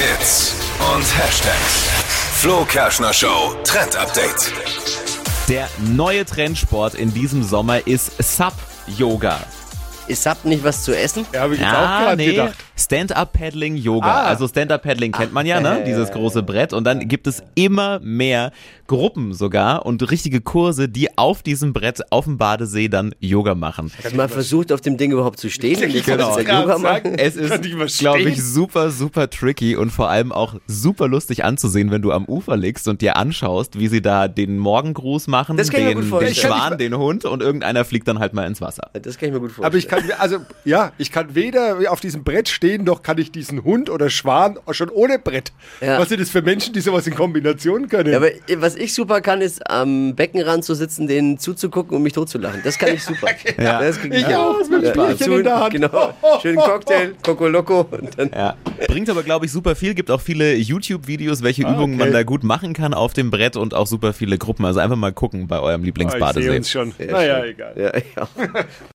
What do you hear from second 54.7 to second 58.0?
dem Bierchen zu- in der Hand. Genau. Schönen Cocktail, Coco Loco